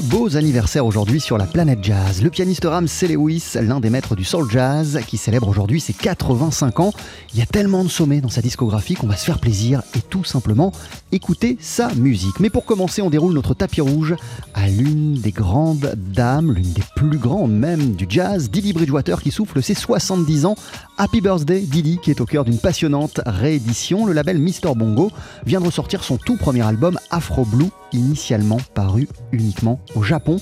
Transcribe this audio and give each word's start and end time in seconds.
beaux 0.00 0.36
anniversaires 0.36 0.84
aujourd'hui 0.84 1.20
sur 1.20 1.38
la 1.38 1.46
planète 1.46 1.78
jazz. 1.82 2.22
Le 2.22 2.30
pianiste 2.30 2.64
Ramsey 2.64 3.08
Lewis, 3.08 3.52
l'un 3.60 3.80
des 3.80 3.90
maîtres 3.90 4.16
du 4.16 4.24
soul 4.24 4.50
jazz, 4.50 5.00
qui 5.06 5.16
célèbre 5.16 5.48
aujourd'hui 5.48 5.80
ses 5.80 5.92
85 5.92 6.80
ans. 6.80 6.92
Il 7.32 7.38
y 7.38 7.42
a 7.42 7.46
tellement 7.46 7.84
de 7.84 7.88
sommets 7.88 8.20
dans 8.20 8.28
sa 8.28 8.42
discographie 8.42 8.94
qu'on 8.94 9.06
va 9.06 9.16
se 9.16 9.24
faire 9.24 9.38
plaisir 9.38 9.82
et 9.96 10.00
tout 10.00 10.24
simplement 10.24 10.72
écouter 11.12 11.56
sa 11.60 11.92
musique. 11.94 12.40
Mais 12.40 12.50
pour 12.50 12.64
commencer, 12.64 13.02
on 13.02 13.10
déroule 13.10 13.32
notre 13.32 13.54
tapis 13.54 13.80
rouge 13.80 14.14
à 14.54 14.68
l'une 14.68 15.14
des 15.14 15.32
grandes 15.32 15.94
dames, 15.96 16.52
l'une 16.52 16.72
des 16.72 16.84
plus 16.94 17.18
grandes 17.18 17.52
même 17.52 17.92
du 17.92 18.06
jazz, 18.08 18.50
Didi 18.50 18.72
Bridgewater, 18.72 19.22
qui 19.22 19.30
souffle 19.30 19.62
ses 19.62 19.74
70 19.74 20.46
ans. 20.46 20.56
Happy 20.98 21.20
Birthday 21.20 21.60
Didi, 21.60 21.98
qui 22.02 22.10
est 22.10 22.20
au 22.20 22.26
cœur 22.26 22.44
d'une 22.44 22.58
passionnante 22.58 23.20
réédition. 23.26 24.06
Le 24.06 24.12
label 24.12 24.38
Mr 24.38 24.74
Bongo 24.74 25.10
vient 25.44 25.60
de 25.60 25.66
ressortir 25.66 26.04
son 26.04 26.16
tout 26.16 26.36
premier 26.36 26.62
album 26.62 26.98
Afro 27.10 27.44
Blue, 27.44 27.70
initialement 27.92 28.58
paru 28.74 29.08
uniquement 29.32 29.80
au 29.94 30.02
Japon 30.02 30.38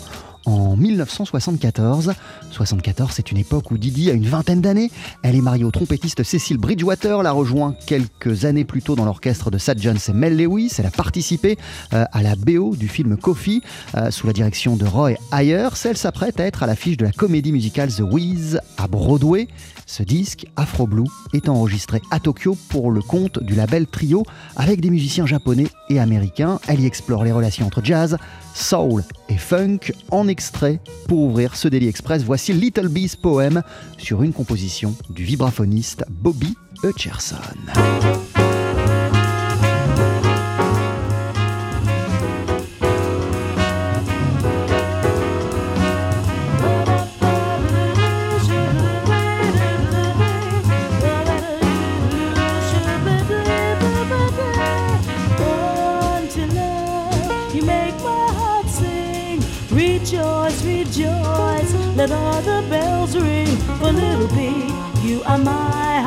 en 0.47 0.77
1974. 0.77 2.13
74, 2.51 3.13
c'est 3.15 3.31
une 3.31 3.39
époque 3.39 3.71
où 3.71 3.79
Didi 3.79 4.11
a 4.11 4.15
une 4.15 4.27
vingtaine 4.27 4.61
d'années. 4.61 4.91
Elle 5.23 5.37
est 5.37 5.41
mariée 5.41 5.65
au 5.65 5.71
trompettiste 5.71 6.23
Cecil 6.23 6.59
Bridgewater, 6.59 7.23
l'a 7.23 7.33
rejoint 7.33 7.75
quelques 7.87 8.45
années 8.45 8.65
plus 8.65 8.83
tôt 8.83 8.95
dans 8.95 9.05
l'orchestre 9.05 9.51
de 9.51 9.59
Sad 9.59 9.81
Jones 9.81 9.99
et 10.09 10.13
Mel 10.13 10.37
Lewis. 10.37 10.73
Elle 10.79 10.87
a 10.87 10.91
participé 10.91 11.59
euh, 11.93 12.05
à 12.13 12.23
la 12.23 12.37
BO 12.37 12.77
du 12.77 12.89
film 12.89 13.17
Coffee 13.17 13.63
euh, 13.97 14.11
sous 14.11 14.27
la 14.27 14.33
direction 14.33 14.77
de 14.77 14.85
Roy 14.85 15.13
Ayers. 15.33 15.69
Elle 15.85 15.97
s'apprête 15.97 16.39
à 16.41 16.45
être 16.45 16.63
à 16.63 16.67
l'affiche 16.67 16.97
de 16.97 17.05
la 17.05 17.13
comédie 17.13 17.53
musicale 17.53 17.93
The 17.93 18.01
Wiz 18.01 18.61
à 18.77 18.87
Broadway. 18.87 19.49
Ce 19.87 20.03
disque, 20.03 20.47
Afro 20.57 20.87
Blue, 20.87 21.09
est 21.33 21.49
enregistré 21.49 22.01
à 22.11 22.21
Tokyo 22.21 22.57
pour 22.69 22.91
le 22.91 23.03
compte 23.03 23.43
du 23.43 23.55
label 23.55 23.87
Trio 23.87 24.25
avec 24.57 24.81
des 24.81 24.91
musiciens 24.91 25.27
japonais 25.27 25.67
et 25.91 25.99
américains. 25.99 26.59
Elle 26.69 26.81
y 26.81 26.87
explore 26.87 27.25
les 27.25 27.33
relations 27.33 27.67
entre 27.67 27.85
jazz, 27.85 28.17
soul 28.55 29.05
et 29.29 29.37
funk 29.37 29.93
en 30.11 30.29
extrait 30.29 30.81
pour 31.09 31.21
ouvrir 31.21 31.57
ce 31.57 31.69
Daily 31.69 31.89
Express. 31.89 32.23
Voici 32.23 32.53
Little 32.53 32.89
Bee's 32.89 33.17
Poem 33.17 33.63
sur 33.99 34.23
une 34.23 34.33
composition 34.33 34.95
du 35.11 35.25
vibraphoniste 35.25 36.05
Bobby 36.09 36.55
Hutcherson. 36.83 37.37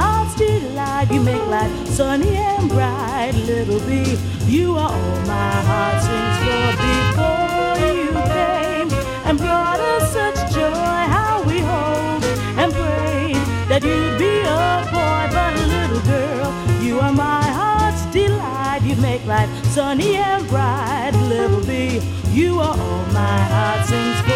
Heart's 0.01 0.35
delight. 0.35 1.11
You 1.11 1.21
make 1.21 1.45
life 1.47 1.73
sunny 1.87 2.35
and 2.35 2.69
bright. 2.69 3.33
Little 3.51 3.79
bee, 3.87 4.17
you 4.45 4.75
are 4.77 4.91
all 4.91 5.19
my 5.25 5.55
heart 5.69 5.97
sings 6.05 6.37
for. 6.45 6.67
Before 6.87 7.77
you 7.99 8.11
came 8.33 8.89
and 9.27 9.37
brought 9.37 9.79
us 9.79 10.13
such 10.13 10.37
joy, 10.53 10.99
how 11.15 11.43
we 11.49 11.59
hoped 11.59 12.25
and 12.61 12.69
prayed 12.73 13.43
that 13.69 13.81
you'd 13.83 14.17
be 14.17 14.33
a 14.41 14.85
boy, 14.95 15.23
but 15.35 15.53
little 15.73 16.03
girl, 16.13 16.49
you 16.81 16.99
are 16.99 17.13
my 17.13 17.43
heart's 17.59 18.03
delight. 18.13 18.81
You 18.83 18.95
make 18.97 19.25
life 19.25 19.49
sunny 19.75 20.15
and 20.15 20.47
bright, 20.47 21.11
little 21.33 21.63
bee. 21.65 22.01
You 22.31 22.59
are 22.59 22.77
all 22.77 23.05
my 23.21 23.39
heart 23.51 23.87
sings 23.87 24.26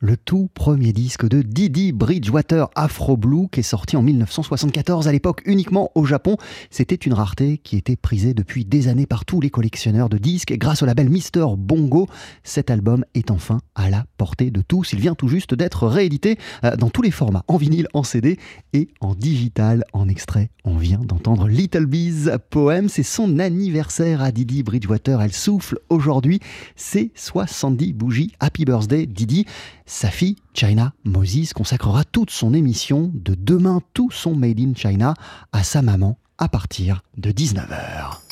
le 0.00 0.16
tout 0.16 0.48
premier 0.54 0.92
disque 0.92 1.26
de 1.28 1.42
Didi 1.42 1.92
Bridgewater 1.92 2.68
Afro 2.74 3.16
Blue 3.16 3.48
qui 3.50 3.60
est 3.60 3.64
sorti 3.64 3.96
en 3.96 4.02
1974 4.02 5.08
à 5.08 5.12
l'époque 5.12 5.42
uniquement 5.44 5.90
au 5.94 6.04
Japon. 6.04 6.36
C'était 6.70 6.94
une 6.94 7.12
rareté 7.12 7.58
qui 7.58 7.76
était 7.76 7.96
prisée 7.96 8.34
depuis 8.34 8.64
des 8.64 8.88
années 8.88 9.06
par 9.06 9.24
tous 9.24 9.40
les 9.40 9.50
collectionneurs 9.50 10.08
de 10.08 10.18
disques 10.18 10.52
grâce 10.52 10.82
au 10.82 10.86
label 10.86 11.08
Mister 11.08 11.46
Bongo. 11.56 12.06
Cet 12.44 12.70
album 12.70 13.04
est 13.14 13.30
enfin 13.30 13.60
à 13.74 13.90
la 13.90 14.04
portée 14.16 14.50
de 14.50 14.62
tous. 14.62 14.92
Il 14.92 15.00
vient 15.00 15.14
tout 15.14 15.28
juste 15.28 15.54
d'être 15.54 15.86
réédité 15.88 16.38
euh, 16.64 16.76
dans 16.76 16.90
tous 16.90 17.02
les 17.02 17.10
formats, 17.10 17.44
en 17.48 17.56
vinyle, 17.56 17.88
en 17.92 18.04
CD 18.04 18.38
et 18.72 18.88
en 19.00 19.14
digital. 19.14 19.84
En 19.92 20.08
extrait, 20.08 20.50
on 20.64 20.76
vient 20.76 21.00
d'entendre 21.00 21.48
Little 21.48 21.86
Bees 21.86 22.30
Poem. 22.50 22.88
C'est 22.88 23.02
son 23.02 23.38
anniversaire 23.38 24.22
à 24.22 24.30
Didi 24.30 24.62
Bridgewater. 24.62 25.20
Elle 25.20 25.32
souffle 25.32 25.78
aujourd'hui 25.88 26.40
ses 26.76 27.10
70 27.14 27.94
bougies. 27.94 28.32
Happy 28.38 28.64
birthday 28.64 29.06
Didi. 29.06 29.46
Sa 29.88 30.10
fille, 30.10 30.36
China 30.52 30.92
Moses, 31.04 31.54
consacrera 31.54 32.04
toute 32.04 32.30
son 32.30 32.52
émission 32.52 33.10
de 33.14 33.34
demain, 33.34 33.80
tout 33.94 34.10
son 34.10 34.36
Made 34.36 34.60
in 34.60 34.74
China, 34.76 35.14
à 35.52 35.64
sa 35.64 35.80
maman 35.80 36.18
à 36.36 36.46
partir 36.46 37.02
de 37.16 37.30
19h. 37.30 38.27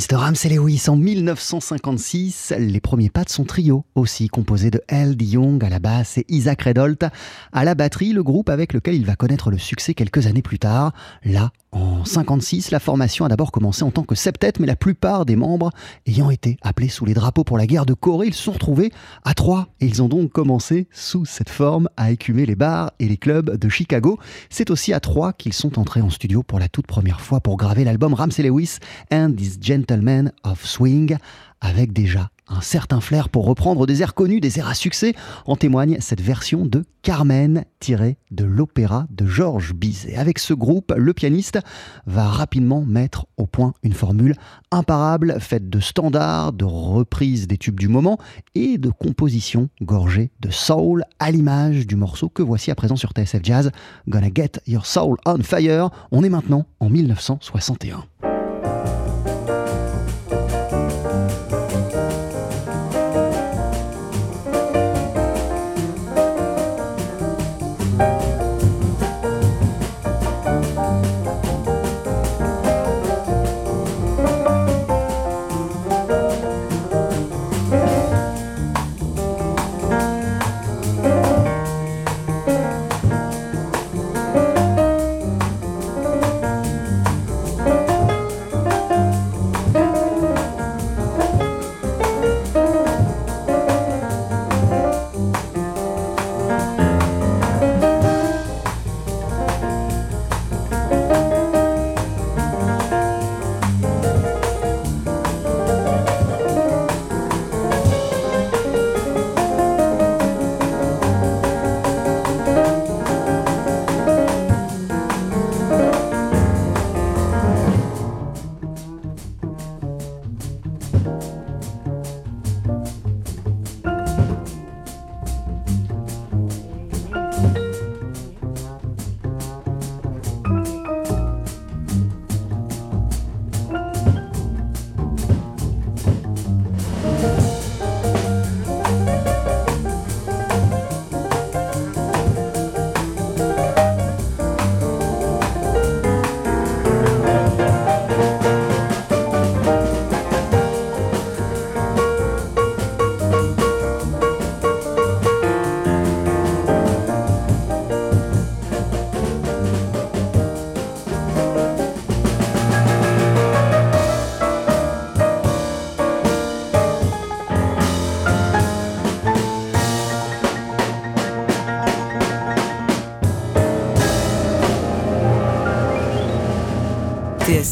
Pianiste 0.00 0.12
Ramsey 0.12 0.48
Lewis 0.48 0.84
en 0.88 0.96
1956. 0.96 2.54
Les 2.58 2.80
premiers 2.80 3.10
pas 3.10 3.22
de 3.22 3.28
son 3.28 3.44
trio, 3.44 3.84
aussi 3.94 4.28
composé 4.28 4.70
de 4.70 4.80
L. 4.88 5.20
Young 5.20 5.62
à 5.62 5.68
la 5.68 5.78
basse 5.78 6.16
et 6.16 6.24
Isaac 6.28 6.62
Redolt 6.62 7.04
à 7.52 7.64
la 7.64 7.74
batterie, 7.74 8.14
le 8.14 8.22
groupe 8.22 8.48
avec 8.48 8.72
lequel 8.72 8.94
il 8.94 9.04
va 9.04 9.14
connaître 9.14 9.50
le 9.50 9.58
succès 9.58 9.92
quelques 9.92 10.26
années 10.26 10.40
plus 10.40 10.58
tard. 10.58 10.94
Là, 11.22 11.50
en 11.72 12.04
56, 12.04 12.72
la 12.72 12.80
formation 12.80 13.24
a 13.24 13.28
d'abord 13.28 13.52
commencé 13.52 13.84
en 13.84 13.90
tant 13.90 14.02
que 14.02 14.16
septet, 14.16 14.52
mais 14.58 14.66
la 14.66 14.74
plupart 14.74 15.24
des 15.24 15.36
membres 15.36 15.70
ayant 16.06 16.30
été 16.30 16.56
appelés 16.62 16.88
sous 16.88 17.04
les 17.04 17.14
drapeaux 17.14 17.44
pour 17.44 17.58
la 17.58 17.66
guerre 17.66 17.86
de 17.86 17.94
Corée, 17.94 18.26
ils 18.26 18.34
se 18.34 18.42
sont 18.42 18.52
retrouvés 18.52 18.90
à 19.24 19.34
trois 19.34 19.68
et 19.80 19.86
ils 19.86 20.02
ont 20.02 20.08
donc 20.08 20.32
commencé 20.32 20.88
sous 20.90 21.24
cette 21.24 21.48
forme 21.48 21.88
à 21.96 22.10
écumer 22.10 22.44
les 22.44 22.56
bars 22.56 22.90
et 22.98 23.06
les 23.06 23.16
clubs 23.16 23.56
de 23.56 23.68
Chicago. 23.68 24.18
C'est 24.48 24.70
aussi 24.70 24.92
à 24.92 24.98
trois 25.00 25.32
qu'ils 25.32 25.52
sont 25.52 25.78
entrés 25.78 26.00
en 26.00 26.10
studio 26.10 26.42
pour 26.42 26.58
la 26.58 26.68
toute 26.68 26.86
première 26.86 27.20
fois 27.20 27.40
pour 27.40 27.56
graver 27.56 27.84
l'album 27.84 28.14
Ramsey 28.14 28.42
Lewis 28.42 28.78
and 29.12 29.34
These 29.36 29.58
Gentlemen 29.60 30.32
of 30.42 30.64
Swing 30.66 31.16
avec 31.60 31.92
déjà 31.92 32.30
un 32.50 32.60
certain 32.60 33.00
flair 33.00 33.28
pour 33.28 33.46
reprendre 33.46 33.86
des 33.86 34.02
airs 34.02 34.14
connus, 34.14 34.40
des 34.40 34.58
airs 34.58 34.68
à 34.68 34.74
succès. 34.74 35.14
En 35.46 35.56
témoigne 35.56 35.96
cette 36.00 36.20
version 36.20 36.66
de 36.66 36.84
Carmen 37.02 37.64
tirée 37.78 38.18
de 38.30 38.44
l'opéra 38.44 39.06
de 39.10 39.26
Georges 39.26 39.72
Bizet. 39.72 40.16
Avec 40.16 40.38
ce 40.38 40.52
groupe, 40.52 40.92
le 40.94 41.14
pianiste 41.14 41.58
va 42.06 42.28
rapidement 42.28 42.82
mettre 42.82 43.26
au 43.38 43.46
point 43.46 43.72
une 43.82 43.94
formule 43.94 44.34
imparable, 44.70 45.36
faite 45.40 45.70
de 45.70 45.80
standards, 45.80 46.52
de 46.52 46.64
reprises 46.64 47.46
des 47.46 47.56
tubes 47.56 47.80
du 47.80 47.88
moment 47.88 48.18
et 48.54 48.76
de 48.76 48.90
compositions 48.90 49.70
gorgées 49.80 50.30
de 50.40 50.50
soul 50.50 51.04
à 51.18 51.30
l'image 51.30 51.86
du 51.86 51.96
morceau 51.96 52.28
que 52.28 52.42
voici 52.42 52.70
à 52.70 52.74
présent 52.74 52.96
sur 52.96 53.12
TSF 53.12 53.40
Jazz, 53.42 53.70
Gonna 54.08 54.28
Get 54.34 54.60
Your 54.66 54.84
Soul 54.84 55.16
on 55.24 55.42
Fire. 55.42 55.90
On 56.10 56.22
est 56.22 56.28
maintenant 56.28 56.66
en 56.80 56.90
1961. 56.90 58.04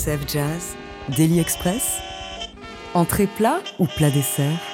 TSF 0.08 0.26
Jazz, 0.26 0.76
Daily 1.10 1.38
Express, 1.38 1.98
entrée 2.94 3.26
plat 3.26 3.60
ou 3.78 3.86
plat 3.86 4.10
dessert? 4.10 4.67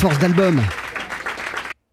Force 0.00 0.18
d'albums 0.18 0.62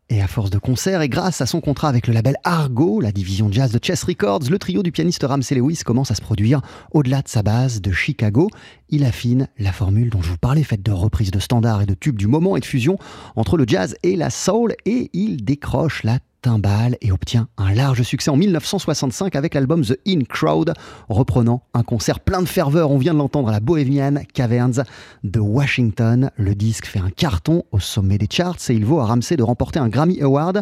et 0.08 0.22
à 0.22 0.28
force 0.28 0.50
de 0.50 0.60
concerts, 0.60 1.02
et 1.02 1.10
grâce 1.10 1.41
à 1.41 1.46
son 1.46 1.60
contrat 1.60 1.89
avec 1.89 2.08
le 2.08 2.13
label 2.13 2.38
Argo, 2.46 3.02
la 3.02 3.12
division 3.12 3.52
jazz 3.52 3.74
de 3.74 3.84
Chess 3.84 4.06
Records, 4.06 4.43
le 4.50 4.58
trio 4.58 4.82
du 4.82 4.93
pianiste 4.93 5.26
Ramsey 5.28 5.56
Lewis 5.56 5.82
commence 5.86 6.10
à 6.10 6.15
se 6.15 6.22
produire 6.22 6.62
au-delà 6.93 7.22
de 7.22 7.28
sa 7.28 7.43
base 7.43 7.82
de 7.82 7.91
Chicago. 7.91 8.50
Il 8.88 9.04
affine 9.04 9.50
la 9.60 9.74
formule 9.74 10.10
dont 10.10 10.22
je 10.22 10.30
vous 10.30 10.38
parlais, 10.38 10.63
faite 10.63 10.84
de 10.84 10.91
reprises 10.93 11.32
de 11.32 11.39
standards 11.39 11.82
et 11.82 11.86
de 11.86 11.96
tubes 11.96 12.17
du 12.17 12.28
moment 12.28 12.56
et 12.56 12.62
de 12.62 12.65
fusion 12.65 12.98
entre 13.36 13.58
le 13.58 13.65
jazz 13.67 13.98
et 14.04 14.15
la 14.15 14.30
soul, 14.30 14.74
et 14.86 15.10
il 15.12 15.43
décroche 15.43 16.04
la 16.04 16.20
timbale 16.48 16.96
et 17.02 17.12
obtient 17.12 17.50
un 17.58 17.74
large 17.74 18.04
succès 18.04 18.32
en 18.32 18.38
1965 18.38 19.36
avec 19.36 19.54
l'album 19.54 19.84
The 19.84 20.00
In 20.08 20.22
Crowd, 20.30 20.72
reprenant 21.10 21.64
un 21.74 21.84
concert 21.84 22.22
plein 22.22 22.42
de 22.42 22.48
ferveur. 22.48 22.90
On 22.90 22.98
vient 22.98 23.14
de 23.14 23.18
l'entendre 23.18 23.50
à 23.50 23.52
la 23.52 23.60
Bohemian 23.60 24.14
Caverns 24.34 24.86
de 25.26 25.40
Washington. 25.42 26.32
Le 26.38 26.56
disque 26.56 26.86
fait 26.86 27.00
un 27.00 27.10
carton 27.10 27.64
au 27.74 27.82
sommet 27.82 28.18
des 28.18 28.30
charts 28.32 28.56
et 28.70 28.74
il 28.74 28.86
vaut 28.86 29.02
à 29.02 29.08
Ramsey 29.08 29.36
de 29.36 29.44
remporter 29.44 29.80
un 29.80 29.90
Grammy 29.90 30.22
Award. 30.22 30.62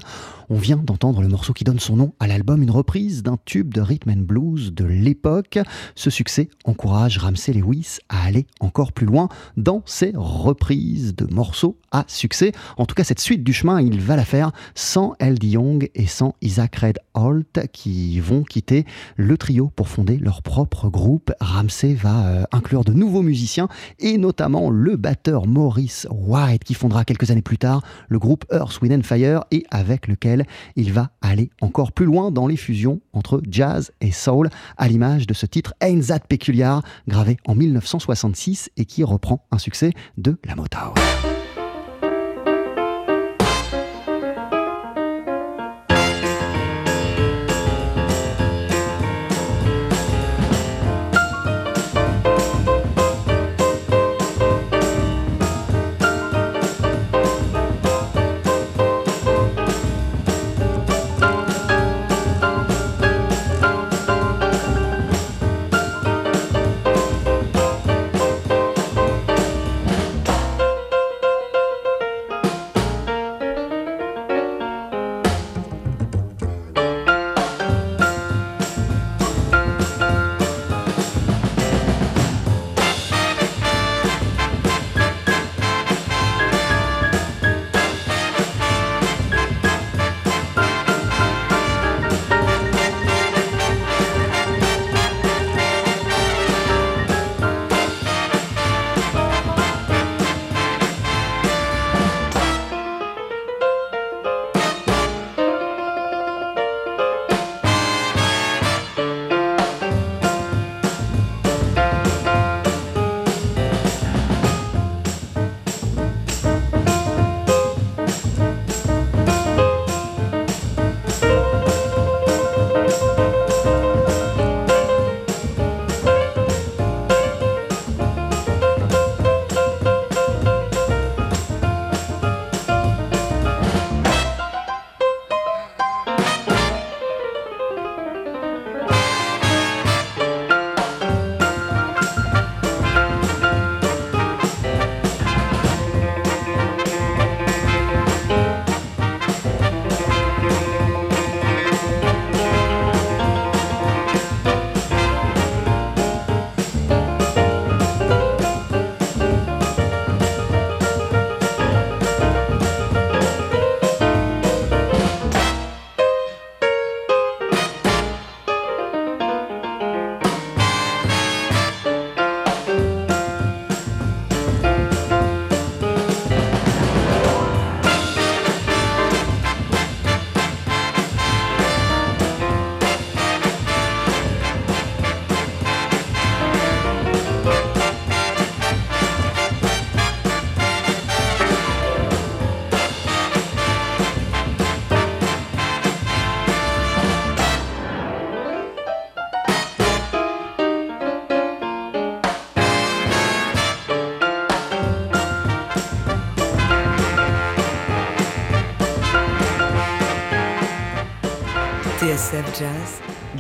On 0.50 0.56
vient 0.56 0.78
d'entendre 0.78 1.22
le 1.22 1.28
morceau 1.28 1.54
qui 1.54 1.64
donne 1.64 1.80
son 1.80 1.96
nom 1.96 2.14
à 2.20 2.26
l'album, 2.26 2.64
une 2.64 2.72
reprise 2.72 3.22
d'un 3.22 3.38
tube 3.46 3.72
de 3.72 3.82
rhythm 3.82 4.10
and 4.10 4.24
blues 4.24 4.74
de 4.74 4.86
l'époque. 4.86 5.60
Ce 5.94 6.10
succès 6.10 6.50
encourage 6.64 7.20
Ramsey 7.20 7.54
Lewis 7.54 7.98
à 8.10 8.24
aller 8.24 8.48
encore 8.60 8.92
plus 8.92 9.06
loin 9.06 9.30
dans 9.56 9.84
ses 9.86 10.14
reprises 10.16 11.16
de 11.16 11.32
morceaux 11.32 11.78
à 11.92 12.06
succès. 12.08 12.54
En 12.78 12.88
tout 12.88 12.96
cas, 12.96 13.04
cette 13.04 13.20
suite 13.20 13.44
du 13.44 13.54
chemin, 13.54 13.82
il 13.82 14.02
va 14.02 14.16
la 14.16 14.26
faire 14.26 14.52
sans 14.74 15.14
L.D. 15.20 15.58
Et 15.96 16.08
sans 16.08 16.36
Isaac 16.42 16.76
Red 16.78 17.00
Holt 17.14 17.68
qui 17.72 18.20
vont 18.20 18.44
quitter 18.44 18.86
le 19.16 19.38
trio 19.38 19.72
pour 19.76 19.88
fonder 19.88 20.18
leur 20.18 20.42
propre 20.42 20.90
groupe. 20.90 21.32
Ramsey 21.40 21.94
va 21.94 22.26
euh, 22.26 22.44
inclure 22.52 22.84
de 22.84 22.94
nouveaux 22.94 23.22
musiciens 23.22 23.68
et 24.00 24.18
notamment 24.18 24.70
le 24.70 24.96
batteur 24.96 25.48
Maurice 25.48 26.08
White 26.12 26.64
qui 26.64 26.74
fondera 26.74 27.06
quelques 27.06 27.32
années 27.32 27.42
plus 27.42 27.58
tard 27.58 27.82
le 28.10 28.20
groupe 28.20 28.46
Earth, 28.52 28.82
Wind 28.82 29.00
and 29.00 29.04
Fire 29.04 29.44
et 29.52 29.66
avec 29.72 30.08
lequel 30.08 30.46
il 30.76 30.92
va 30.92 31.12
aller 31.22 31.50
encore 31.62 31.92
plus 31.92 32.06
loin 32.06 32.32
dans 32.32 32.48
les 32.48 32.58
fusions 32.58 33.02
entre 33.14 33.42
jazz 33.50 33.92
et 34.02 34.12
soul, 34.12 34.50
à 34.78 34.88
l'image 34.88 35.28
de 35.28 35.34
ce 35.34 35.46
titre 35.46 35.74
Ain't 35.82 36.08
That 36.08 36.20
Peculiar, 36.28 36.84
gravé 37.08 37.38
en 37.46 37.56
1966 37.56 38.70
et 38.78 38.86
qui 38.86 39.04
reprend 39.04 39.46
un 39.52 39.58
succès 39.58 39.92
de 40.18 40.38
la 40.46 40.56
Motown. 40.56 40.94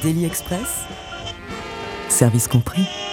Daily 0.05 0.25
Express, 0.25 0.85
service 2.09 2.47
compris. 2.47 3.04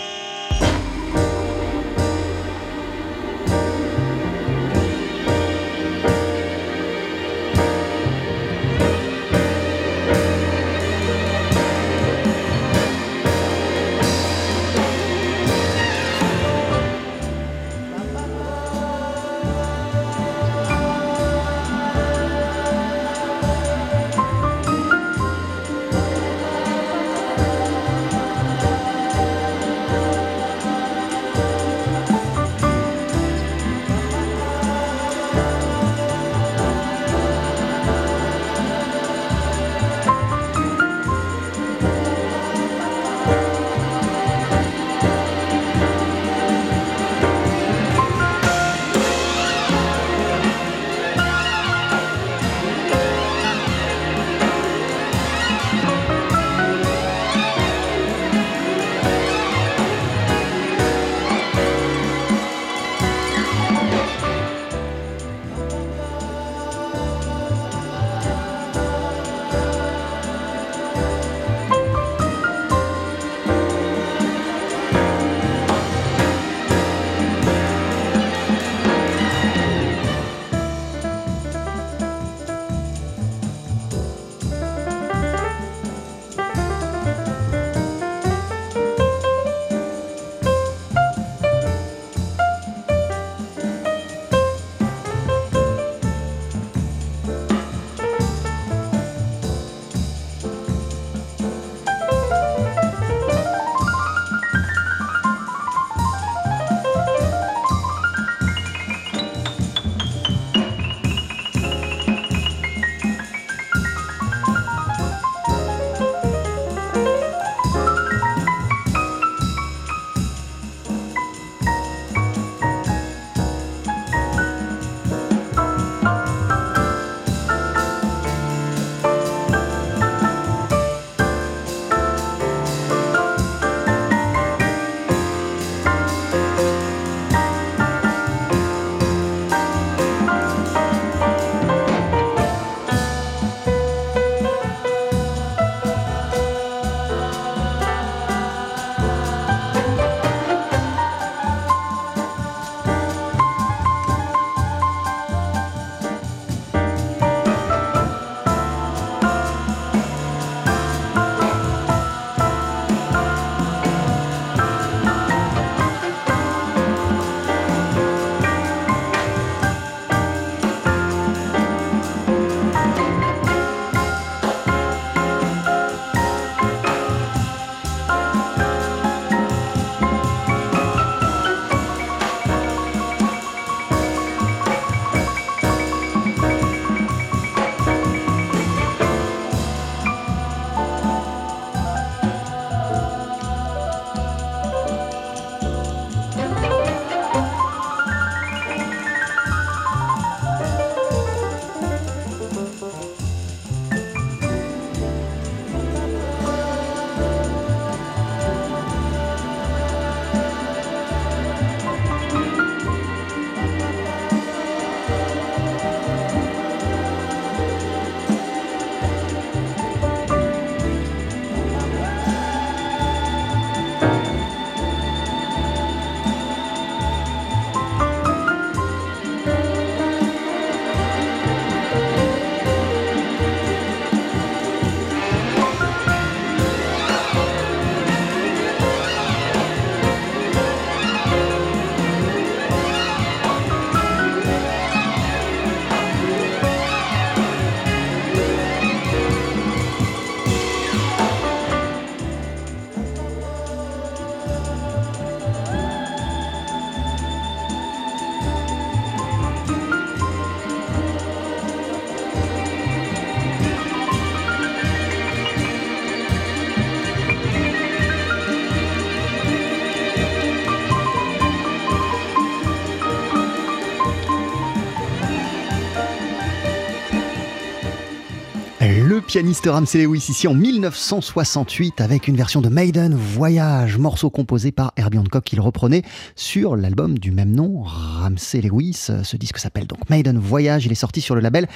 Pianiste 279.32 279.66
Ramsey 279.66 280.02
Lewis 280.02 280.26
ici 280.28 280.46
en 280.46 280.52
1968 280.52 282.02
avec 282.02 282.28
une 282.28 282.36
version 282.36 282.60
de 282.60 282.68
Maiden 282.68 283.14
Voyage, 283.14 283.96
morceau 283.96 284.28
composé 284.28 284.72
par 284.72 284.92
Herbie 284.98 285.16
Hancock 285.16 285.44
qu'il 285.44 285.58
reprenait 285.62 286.02
sur 286.36 286.76
l'album 286.76 287.18
du 287.18 287.30
même 287.30 287.50
nom, 287.50 287.82
Ramsey 287.82 288.60
Lewis. 288.60 289.08
Ce 289.22 289.36
disque 289.38 289.56
s'appelle 289.56 289.86
donc 289.86 290.10
Maiden 290.10 290.38
Voyage, 290.38 290.84
il 290.84 290.92
est 290.92 290.96
sorti 290.96 291.22
sur 291.22 291.34
le 291.34 291.40
label 291.40 291.66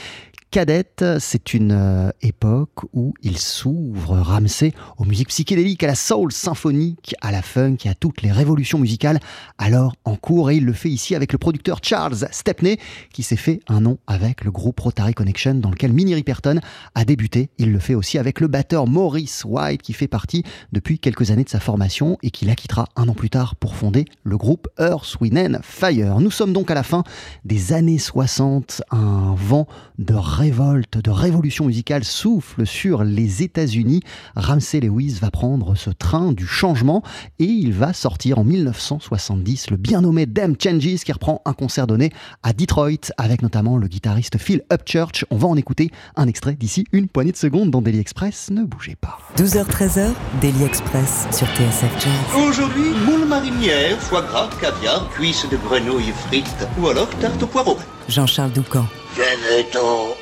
Cadette, 0.53 1.05
c'est 1.19 1.55
une 1.55 1.73
euh, 1.73 2.11
époque 2.23 2.85
où 2.95 3.13
il 3.23 3.37
s'ouvre, 3.37 4.17
Ramsey, 4.17 4.73
aux 4.97 5.05
musiques 5.05 5.29
psychédéliques, 5.29 5.83
à 5.83 5.89
la 5.89 5.95
soul 5.95 6.33
symphonique, 6.33 7.15
à 7.21 7.33
la 7.33 7.43
funk 7.43 7.79
et 7.85 7.89
à 7.89 7.95
toutes 7.95 8.23
les 8.23 8.31
révolutions 8.31 8.79
musicales 8.79 9.19
alors 9.59 9.97
en 10.05 10.17
cours. 10.17 10.51
Et 10.51 10.57
il 10.57 10.65
le 10.65 10.73
fait 10.73 10.89
ici 10.89 11.15
avec 11.15 11.33
le 11.33 11.39
producteur 11.39 11.81
Charles 11.83 12.29
Stepney, 12.31 12.79
qui 13.13 13.23
s'est 13.23 13.37
fait 13.37 13.61
un 13.69 13.81
nom 13.81 13.99
avec 14.07 14.45
le 14.45 14.51
groupe 14.51 14.79
Rotary 14.81 15.15
Connection, 15.15 15.57
dans 15.57 15.71
lequel 15.71 15.93
Minnie 15.93 16.15
Riperton 16.15 16.61
a 16.95 17.05
débuté. 17.05 17.46
Il 17.59 17.73
le 17.73 17.79
fait 17.79 17.95
aussi 17.95 18.19
avec 18.19 18.41
le 18.41 18.49
batteur 18.49 18.87
Maurice 18.87 19.45
White, 19.45 19.83
qui 19.83 19.93
fait 19.93 20.09
partie 20.09 20.43
depuis 20.73 20.99
quelques 20.99 21.31
années 21.31 21.45
de 21.45 21.49
sa 21.49 21.61
formation 21.61 22.19
et 22.23 22.31
qui 22.31 22.45
la 22.45 22.55
quittera 22.55 22.89
un 22.97 23.09
an 23.09 23.15
plus 23.15 23.31
tard 23.31 23.57
pour 23.57 23.75
fonder 23.75 24.05
le 24.25 24.37
groupe 24.37 24.69
Earth, 24.79 25.17
Wind 25.21 25.61
Fire. 25.63 26.21
Nous 26.21 26.31
sommes 26.31 26.53
donc 26.53 26.71
à 26.71 26.75
la 26.75 26.83
fin 26.83 27.05
des 27.45 27.73
années 27.73 27.99
60, 27.99 28.83
un 28.91 29.35
vent 29.37 29.67
de 29.99 30.15
révolte, 30.15 30.99
de 30.99 31.11
révolution 31.11 31.67
musicale 31.67 32.05
souffle 32.05 32.67
sur 32.67 33.05
les 33.05 33.43
États-Unis. 33.43 34.03
Ramsey 34.35 34.81
Lewis 34.81 35.19
va 35.21 35.31
prendre 35.31 35.75
ce 35.75 35.91
train 35.91 36.33
du 36.33 36.47
changement 36.47 37.03
et 37.39 37.45
il 37.45 37.73
va 37.73 37.93
sortir 37.93 38.39
en 38.39 38.45
1970 38.45 39.71
le 39.71 39.77
bien 39.77 40.01
nommé 40.01 40.27
Damn 40.27 40.55
Changes 40.61 41.05
qui 41.05 41.13
reprend 41.13 41.43
un 41.45 41.53
concert 41.53 41.87
donné 41.87 42.13
à 42.43 42.53
Detroit 42.53 43.13
avec 43.17 43.43
notamment 43.43 43.77
le 43.77 43.89
guitariste 43.89 44.39
Phil 44.39 44.63
Upchurch. 44.73 45.25
On 45.31 45.37
va 45.37 45.49
en 45.49 45.57
écouter 45.57 45.91
un 46.17 46.27
extrait 46.27 46.55
d'ici 46.55 46.87
une 46.93 47.09
poignée 47.09 47.33
de 47.37 47.39
secondes 47.39 47.71
dans 47.71 47.83
Daily 47.83 48.01
Express. 48.01 48.49
Ne 48.51 48.65
bougez 48.65 48.97
pas. 48.97 49.19
12h-13h, 49.37 50.09
Daily 50.41 50.65
Express 50.65 51.27
sur 51.31 51.47
TSF 51.49 51.93
Jazz. 52.01 52.43
Aujourd'hui, 52.49 52.91
moule 53.05 53.27
marinière, 53.27 54.01
foie 54.01 54.23
gras, 54.23 54.49
caviar, 54.59 55.09
cuisses 55.11 55.47
de 55.51 55.59
grenouille 55.59 56.15
frites 56.27 56.67
ou 56.81 56.89
alors 56.89 57.11
tarte 57.21 57.43
au 57.43 57.47
poireau. 57.47 57.77
Jean-Charles 58.09 58.53
Doucan. 58.53 58.87
Venez-t'en 59.15 60.17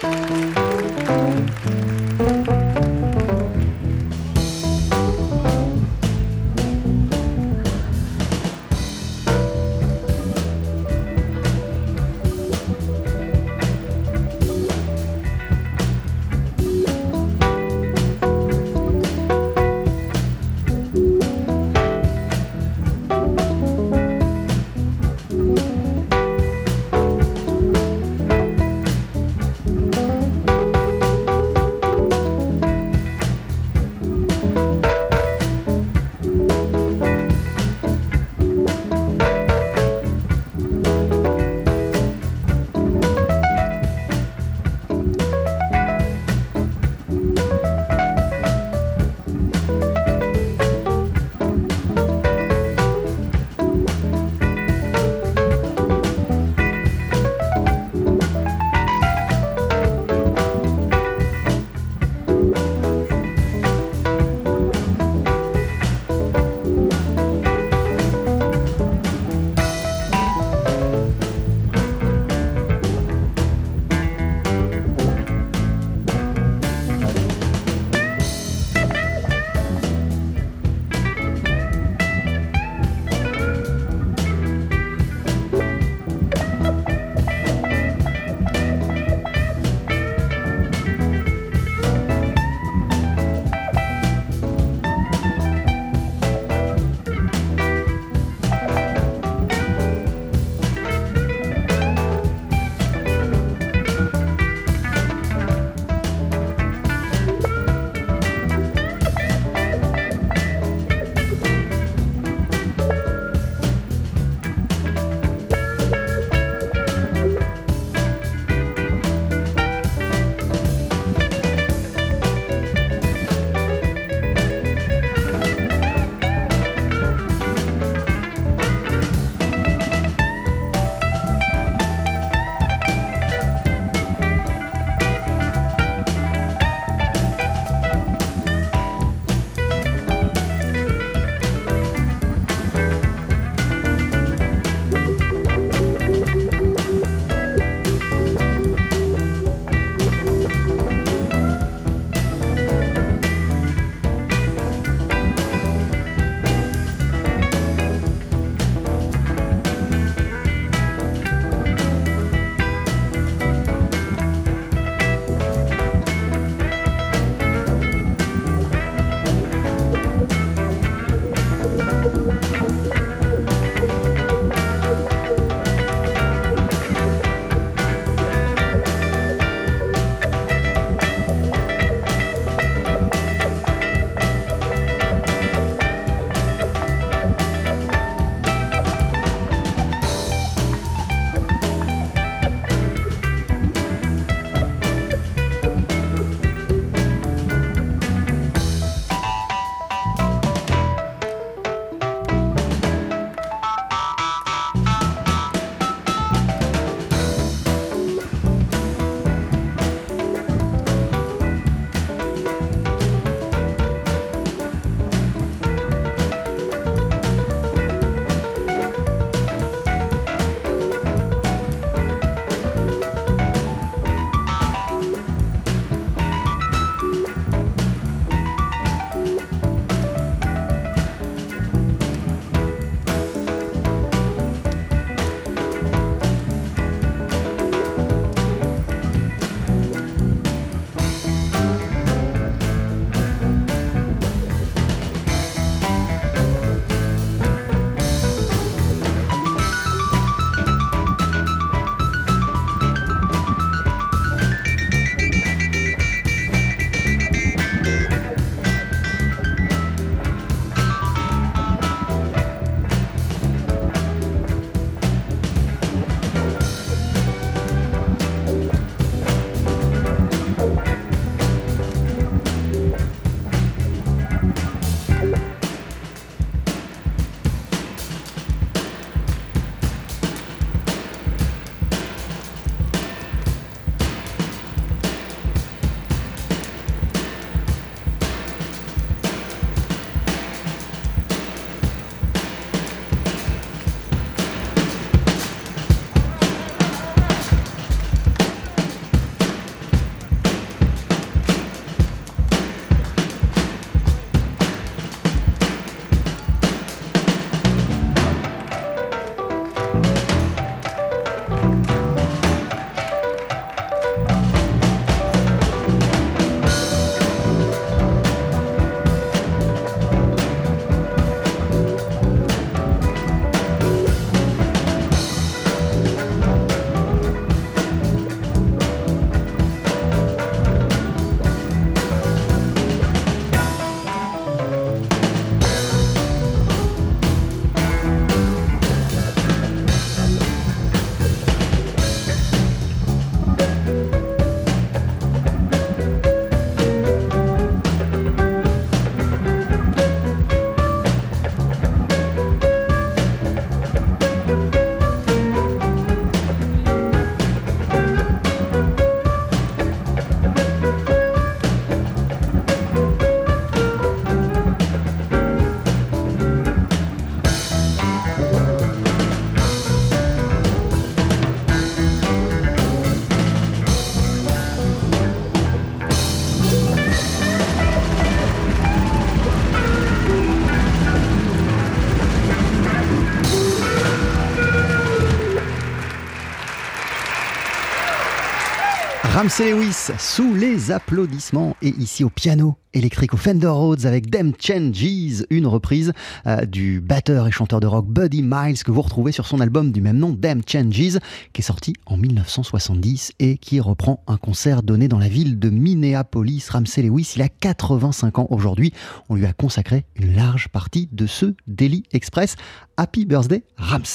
Ramsey 389.44 389.72
Lewis 389.72 390.10
sous 390.18 390.54
les 390.54 390.90
applaudissements 390.90 391.76
et 391.82 391.90
ici 391.98 392.24
au 392.24 392.30
piano 392.30 392.78
électrique 392.94 393.34
au 393.34 393.36
Fender 393.36 393.66
Rhodes 393.66 394.06
avec 394.06 394.30
Them 394.30 394.54
Changes, 394.58 395.44
une 395.50 395.66
reprise 395.66 396.14
euh, 396.46 396.64
du 396.64 397.02
batteur 397.02 397.46
et 397.46 397.50
chanteur 397.50 397.80
de 397.80 397.86
rock 397.86 398.06
Buddy 398.08 398.42
Miles 398.42 398.82
que 398.82 398.90
vous 398.90 399.02
retrouvez 399.02 399.32
sur 399.32 399.46
son 399.46 399.60
album 399.60 399.92
du 399.92 400.00
même 400.00 400.16
nom 400.16 400.34
Them 400.34 400.62
Changes 400.66 401.18
qui 401.52 401.60
est 401.60 401.62
sorti 401.62 401.92
en 402.06 402.16
1970 402.16 403.32
et 403.38 403.58
qui 403.58 403.80
reprend 403.80 404.24
un 404.28 404.38
concert 404.38 404.82
donné 404.82 405.08
dans 405.08 405.18
la 405.18 405.28
ville 405.28 405.58
de 405.58 405.68
Minneapolis. 405.68 406.66
Ramsey 406.70 407.02
Lewis, 407.02 407.34
il 407.36 407.42
a 407.42 407.50
85 407.50 408.38
ans 408.38 408.46
aujourd'hui. 408.48 408.94
On 409.28 409.34
lui 409.34 409.44
a 409.44 409.52
consacré 409.52 410.06
une 410.16 410.34
large 410.34 410.68
partie 410.68 411.10
de 411.12 411.26
ce 411.26 411.54
Daily 411.66 412.04
Express. 412.14 412.56
Happy 412.96 413.26
birthday 413.26 413.62
Ramsey. 413.76 414.12